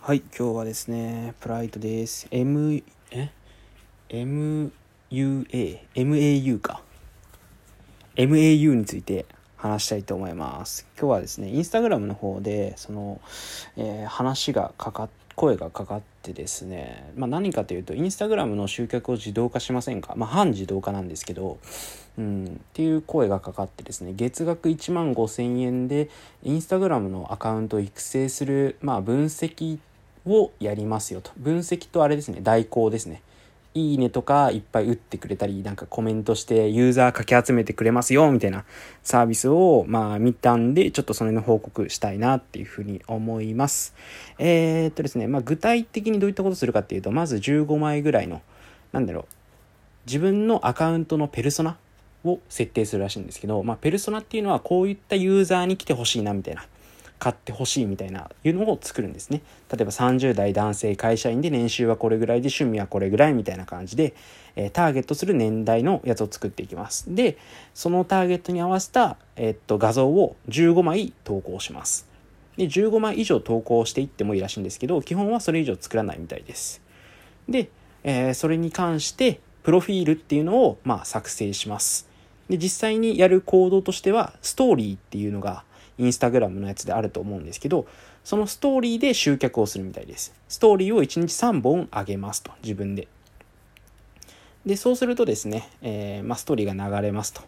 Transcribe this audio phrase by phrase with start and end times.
[0.00, 2.28] はい、今日はですね、プライドです。
[2.30, 3.30] M、え
[4.08, 4.70] ?MUA、
[5.94, 6.82] MAU か。
[8.16, 9.26] MAU について
[9.58, 10.86] 話したいと思います。
[10.98, 13.20] 今日はですね、インスタグラムの方で、その、
[13.76, 20.14] えー話がかかっ、声がかかってですね、まあ何かというと、インスタグラムの集客を自動化しませんか？
[20.16, 21.58] まあ半自動化なんですけど、
[22.18, 26.10] うん、っていう声がかかってですね月額1万5000円で
[26.42, 29.78] インスタグラムのアカウントを育成する、まあ、分析
[30.26, 31.30] をやりますよと。
[31.36, 33.22] 分析とあれですね代行ですね。
[33.74, 38.64] いいねとかいっぱい打ってくれたりなんかコメントしてユーザーかき集めてくれますよみたいな
[39.02, 43.94] サービスをまあ見たんでちょっとそれの報告したいなっていうふうに思います。
[44.38, 48.42] えー、っとですねまあ具体的にどういったことするかっていうとまず15枚ぐらいの
[48.92, 49.24] なんだろう
[50.06, 51.76] 自分のアカウントのペルソナ
[52.24, 56.64] を設定するらしいんですけど、まあ、ペルソナっていうのはこういったユーザーに来てほしいなみたいな。
[57.18, 59.42] 買ってほしいみたいないうのを作るんですね。
[59.70, 64.14] 例えば30代男性会社員で年収はこれぐらいで趣味はこれぐらいみたいな感じで、
[64.56, 67.14] えーターゲットする年代のやつを作っていきます。
[67.14, 67.38] で
[67.74, 72.06] そのターゲットに合わせた、えーっと画像を15枚投稿します。
[72.56, 76.80] で15枚以上投稿していってもいいらしいんですけど基本はそれ以上作らないみたいです。
[77.48, 77.70] で、
[78.04, 82.08] えーそれに関してプロフィールっていうのを、まあ、作成します。
[82.48, 85.64] で実際にやる行動としてはストーリーっていうのが
[85.98, 87.86] インスタグラムのやつであると思うんですけど
[88.24, 90.34] そのストーリーで集客をするみたいです。
[90.48, 93.08] ストーリーを1日3本上げますと自分で。
[94.66, 97.42] でそうするとですね、えーまあ、ストーリーが流れますと。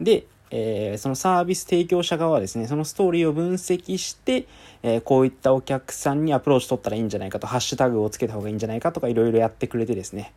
[0.00, 4.46] で、えーそのサービス提供者側はですねそのストーリーを分析して、
[4.82, 10.32] えーこういったお客さんにアプローチ取ったらいいんじゃないかとハッシュタグをつけた方がいいんじゃないかとかいろいろやってくれてですね。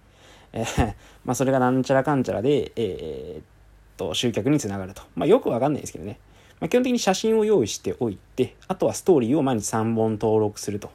[0.51, 0.95] えー
[1.25, 3.43] まあ、それがなんちゃらかんちゃらで、えーっ
[3.97, 6.17] と集客につながると、まあ、よくわかんないですけどね、
[6.59, 10.91] まあ、基本的に写真を用意しておいてあとはストーリーを毎日3本登録すると。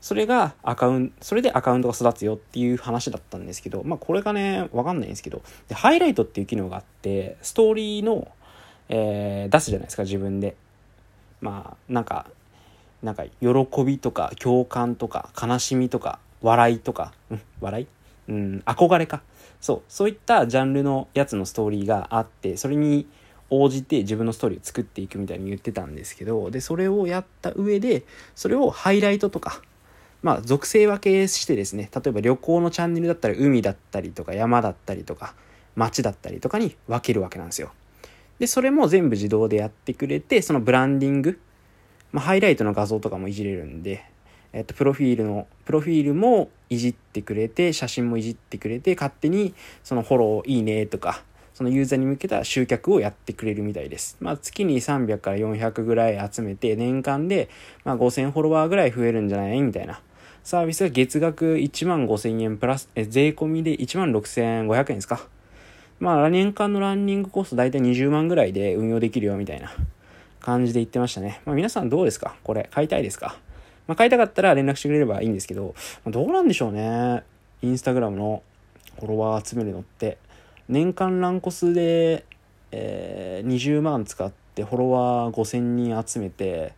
[0.00, 8.28] それがアカウントそれでアカウントが育つよっていう話だったんですけどまあこれがねわかんないんですけどでハイライトっていう機能があってストーリーの、
[8.88, 10.56] えー出すじゃないですか自分で。
[11.40, 12.26] まあなんか
[13.02, 17.86] なんか喜びとか共感とか悲しみとか笑いとか、うん、笑い？
[18.28, 19.22] うん、憧れか。
[19.60, 23.06] そう、そういったジャンルのやつのストーリーがあって、それに
[23.52, 28.04] 応じて自分のストーリーを作っていくみたいに言ってたんですけど、で、それをやった上で、
[28.34, 29.60] それをハイライトとか、
[30.22, 35.34] まあ、属性分けしてですね、例えば旅行のチャンネルだったら海だったりとか山だったりとか、
[35.76, 37.72] 街だったりとかに分けるわけなんですよ。
[38.38, 41.38] で、それも全部自動でやってくれて、そのブランディング、
[42.10, 44.04] まあ、ハイライトの画像とかもいじれるんで、
[44.52, 51.22] えっと、プロフィールの、プロフィールもいじってくれて、写真もいじってくれて、勝手にそのフォローいいねとか、
[51.54, 54.16] そのユーザーに向けた集客をやってくれるみたいです。
[54.20, 57.48] まあ、月に300から400ぐらい集めて、年間で、
[57.84, 59.60] まあ、5000フォロワーぐらい増えるんじゃない？
[59.60, 60.00] みたいな。
[60.44, 65.26] サービスが月額1万5000円プラス、え税込みで1万6500円ですか？
[66.00, 69.72] まあ、年間のランニングコスト大体20万ぐらいで運用できるよみたいな
[70.40, 71.40] 感じで言ってましたね。
[71.44, 72.34] まあ、皆さんどうですか？
[72.42, 73.36] これ、買いたいですか？
[73.86, 75.74] まあ、買いたかったら連絡してくれればいいんですけど、
[76.06, 77.22] どうなんでしょうね。
[77.62, 78.42] インスタグラムの
[78.98, 80.18] フォロワー集めるのって、
[80.72, 82.24] 年間ランコスで、
[82.70, 86.72] えー20万使ってフォロワー5000人集めて、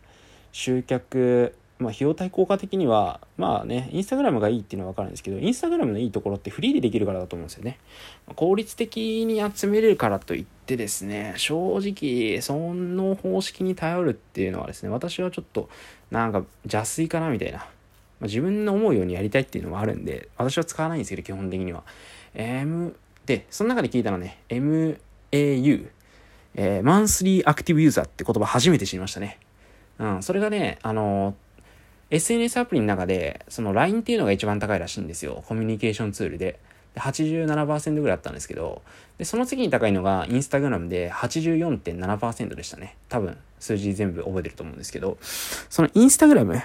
[0.51, 7.79] 集客、まあ、費用対効果的には、まあね、インスタグラムがいいっていうのは分かるんですけど、インスタグラムのいいところってフリーでできるからだと思うんですよね。
[8.35, 15.69] 効率的に集めれるからといってですね、正直、その方式に頼るっていうのはですね、私はちょっと、
[16.11, 17.59] なんか邪推かなみたいな。
[18.19, 21.83] ま自分の思うようにやりたいっていうのもあるんで、私は使わないんですけど、基本的には。
[22.33, 24.97] M、で、その中で聞いたのはね、MAU、
[25.31, 29.39] えーマンスリーアクティブユーザーって言葉初めて知りましたね。
[29.99, 31.35] うん、それがね、あの
[32.11, 35.43] SNS アプリの中で、その LINE っていうのが一番高いらしいんですよ。
[35.47, 36.59] コミュニケーションツールで。
[36.95, 38.81] で87%ぐらいあったんですけど、
[39.17, 42.95] で、その次に高いのが Instagram で84.7%でしたね。
[43.09, 46.61] 多分、数字全部覚えてると思うんですけど、その Instagram、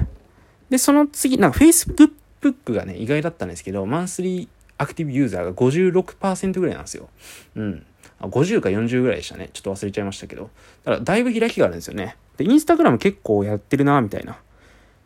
[0.71, 4.49] で、その次、なんか Facebook がね、意外だったんですけど、マンスリー
[4.81, 7.11] アクティブユーザーが56%ぐらいなんですよ。
[7.55, 7.87] うん。
[8.23, 9.51] 50か40ぐらいでしたね。
[9.53, 10.49] ちょっと忘れちゃいましたけど。
[10.85, 12.17] だから、だいぶ開きがあるんですよね。
[12.39, 14.39] で、インスタグラム結構やってるな、みたいな。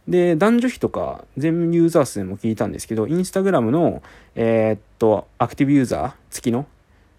[0.07, 4.01] で、男女比とか、全ユーザー数も聞いたんですけど、インスタグラムの、
[4.37, 6.67] えーっと、アクティブユーザー付きの、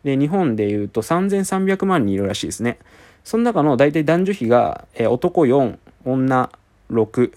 [0.05, 2.77] で、日本で言うと3300万人いるらしいですね。
[3.25, 6.49] その中の大体男女比が、えー男4、女
[6.89, 7.31] 6、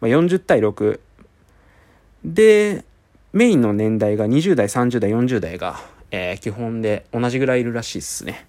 [0.00, 1.00] まあ、40対6。
[2.24, 2.84] で、
[3.34, 5.80] メインの年代が20代、30代、40代が、
[6.12, 8.46] えー基本で同じぐらいいるらしいですね。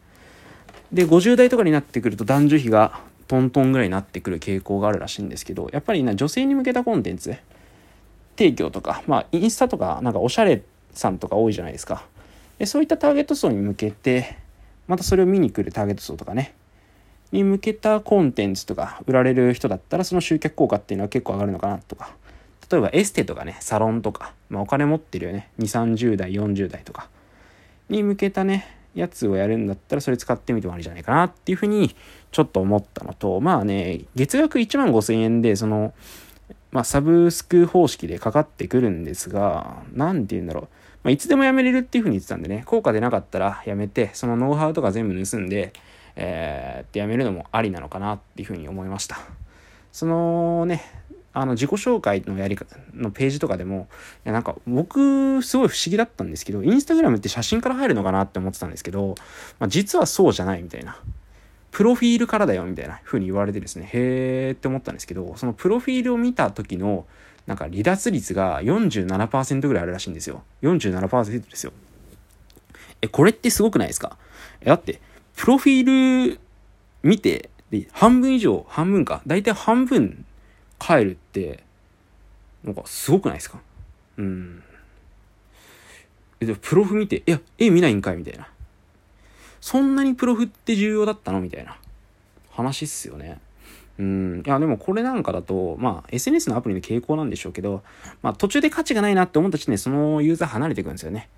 [0.93, 7.35] で、50代とかになってくると男女比がトントンぐらいになってくる傾向があるらしいんですけどやっぱりな女性に向けたコンテンツ
[8.37, 10.61] 提供とかまあインスタとかなんかおしゃれ
[10.91, 12.05] さんとか多いじゃないですか
[12.59, 14.37] でそういったターゲット層に向けて
[14.87, 16.53] またそれを見に来るターゲット層とかね
[17.31, 22.13] に向けたコンテンツとか売られる人だったらその集客効果っていうのは結構上がるのかなとか
[22.69, 27.09] 例えばエステとかねサロンとか、まあ、お金持ってるよね2 3 0代40代とか
[27.89, 31.95] に向けたねやつをやるんだったらそれ使ってみてもありじゃないかなっていうふうに
[32.31, 35.93] ちょっと思ったのとまあね月額1万5000円でその
[36.75, 40.67] まあ、サブスク方式でかかってくるんですが、何て言うんだろう。
[41.03, 45.71] まあ、いつでも辞めれるっていう風に言ってたんでね、効果出なかったら辞めて、そのノウハウとか全部盗んで、
[46.17, 49.19] えー、って辞めるのもありなのかなっていう風に思いました。
[49.93, 50.83] そのね、
[51.35, 53.87] あの自己紹介のやり方のページとかでも、
[54.25, 59.15] いやなんか僕すごい不思議だったんですけど、インスタグラムって写真から入るのかなって思ってたんですけど、
[59.59, 60.97] まあ、実はそうじゃないみたいな。
[61.71, 67.05] プロフィールからだよみたいな風に言われてですね、へーって思ったんですけど、そのプロフィールを見た時の、
[67.47, 70.43] なんか離脱率が47%ぐらいあるらしいんですよ。
[70.61, 71.73] 47%ですよ。
[73.01, 74.17] え、これってすごくないですか？
[74.61, 75.01] え、だって、
[75.35, 76.39] プロフィール
[77.03, 80.23] 見て、で、半分以上、半分か、だいたい半分
[80.79, 81.63] 帰るって、
[82.63, 83.59] なんかすごくないですか？
[84.17, 84.63] うん。
[86.39, 88.47] でプロフ見て、いや、絵見ないんかいみたいな。
[89.61, 91.41] そんなにプロフって重要だったの？
[91.41, 91.77] みたいな
[92.51, 93.39] 話っすよね。
[93.97, 94.43] うん。
[94.45, 97.81] いや、でもこれなんかだと、まあ、SNS のアプリの傾向なんでしょうけど、
[98.21, 101.29] まあ、途中で価値がないなって思った時点でそのユーザー離れていくんですよね。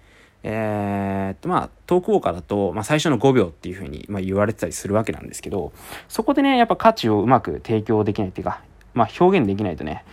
[0.44, 5.72] えー、っと、まあ、トークウォーカーだと、まあ、最初の5秒っていう風に、まあ、言われてたりするわけなんですけど、
[6.10, 8.62] そこでね、やっぱ価値をうまく提供できないっていうか、
[8.98, 10.04] まあ、表現できないとね、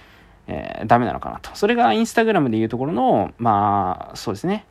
[0.46, 1.50] えー、ダメなのかなと。
[1.54, 4.64] それがインスタグラムでいうところの、まあ、そうですね、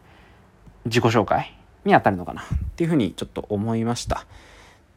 [0.86, 1.58] 自己紹介。
[1.86, 2.46] に当たるのかなっ
[2.76, 4.26] ていうふうにちょっと思いました。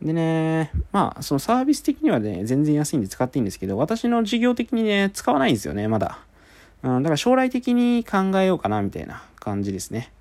[0.02, 6.18] でね、まあ、そのサービス的にはね、全然安いんで使っていいんですけど、私の事業的にね、使わないんですよね、まだ。
[6.82, 10.12] うん、だから将来的に考えようかな、みたいな感じですね。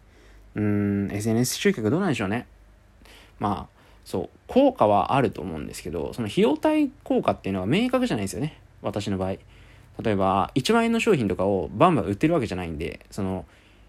[0.55, 2.47] うん、SNS 集客どうなんでしょうね。
[3.37, 8.57] まあ、そう、効果はあると思うんですけど、その費用対効果っていうのは明確じゃないですよね。
[8.81, 9.31] 私の場合。
[10.03, 13.45] 例えば、1万円の商品とかをバンバン売ってるわけじゃないんで、その、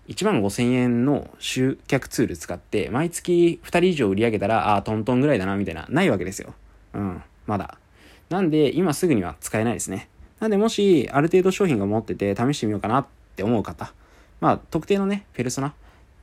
[0.09, 6.55] 1万5千円の集客ツール使って、毎月2人以上売り上げたら、ああ、トントンぐらいだな、みたいな、ないわけですよ。
[6.95, 7.79] うん、まだ。
[8.31, 10.09] なんで、今すぐには使えないですね。
[10.39, 13.93] なんで、もし、ある程度商品が持ってて、試してみようかなって思う方、
[14.41, 15.75] まあ、特定のね、ペルソナ、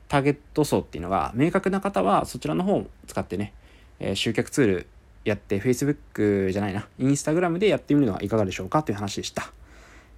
[0.07, 3.53] ターゲット層っていうのが明確な方は、そちらの方を使ってね、
[3.99, 4.87] えー、集客ツール
[5.23, 9.51] やって、Facebook じゃないな、Instagram でやってみるのはいかがでしょうかという話でした。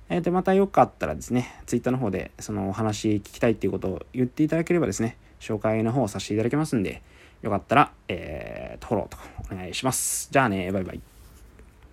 [0.10, 7.02] えー、で、またよかったらですね、Twitter の方でそのお話聞きたいっていうことを言っていただければですね、紹介の方をさせていただきますんで、
[7.42, 9.18] よかったら、えー、フォローと
[9.54, 10.30] お願いします。
[10.32, 11.15] じゃあね、バイバイ。